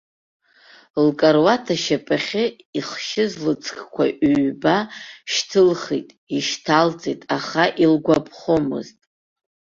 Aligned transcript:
Лкаруаҭ 1.05 1.65
ашьапахьы 1.73 2.43
ихшьыз 2.77 3.31
лыҵкқәа 3.43 4.03
ҩба 4.45 4.77
шьҭылхит 5.31 6.07
ишьҭалҵеит, 6.35 7.21
аха 7.35 7.63
илгәаԥхомызт. 7.83 8.99